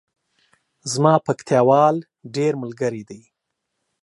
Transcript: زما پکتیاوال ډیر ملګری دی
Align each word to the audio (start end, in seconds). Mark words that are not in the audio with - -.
زما 0.91 1.13
پکتیاوال 1.27 1.95
ډیر 2.35 2.53
ملګری 2.63 3.03
دی 3.09 3.21